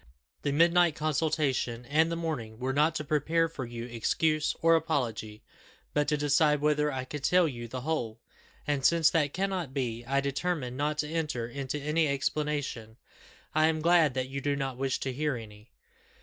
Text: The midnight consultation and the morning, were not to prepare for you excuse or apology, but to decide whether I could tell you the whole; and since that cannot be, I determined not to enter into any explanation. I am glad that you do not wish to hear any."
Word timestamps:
The 0.41 0.51
midnight 0.51 0.95
consultation 0.95 1.85
and 1.85 2.11
the 2.11 2.15
morning, 2.15 2.57
were 2.57 2.73
not 2.73 2.95
to 2.95 3.03
prepare 3.03 3.47
for 3.47 3.65
you 3.67 3.85
excuse 3.85 4.55
or 4.59 4.75
apology, 4.75 5.43
but 5.93 6.07
to 6.07 6.17
decide 6.17 6.59
whether 6.59 6.91
I 6.91 7.05
could 7.05 7.23
tell 7.23 7.47
you 7.47 7.67
the 7.67 7.81
whole; 7.81 8.19
and 8.65 8.83
since 8.83 9.11
that 9.11 9.31
cannot 9.31 9.75
be, 9.75 10.03
I 10.07 10.19
determined 10.19 10.75
not 10.75 10.97
to 11.05 11.07
enter 11.07 11.47
into 11.47 11.77
any 11.79 12.07
explanation. 12.07 12.97
I 13.53 13.67
am 13.67 13.79
glad 13.79 14.15
that 14.15 14.27
you 14.27 14.41
do 14.41 14.55
not 14.55 14.75
wish 14.75 14.99
to 15.01 15.13
hear 15.13 15.35
any." 15.35 15.69